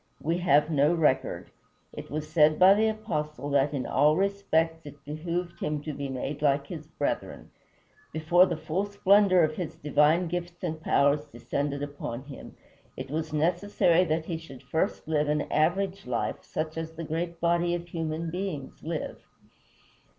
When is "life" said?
16.07-16.41